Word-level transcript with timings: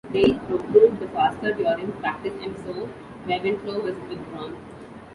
Daigh 0.11 0.33
proved 0.71 0.99
the 0.99 1.07
faster 1.09 1.53
during 1.53 1.91
practice 1.99 2.33
and 2.41 2.57
so 2.57 2.89
Reventlow 3.27 3.81
was 3.83 3.93
withdrawn. 4.09 4.57